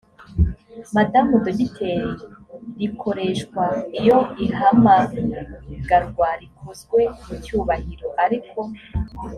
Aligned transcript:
madamu 0.95 1.33
dogiteri 1.45 2.09
rikoreshwa 2.79 3.63
iyo 3.99 4.19
ihamagarwa 4.45 6.27
rikozwe 6.41 6.99
mu 7.25 7.35
cyubahiro 7.43 8.07
ariko 8.25 8.59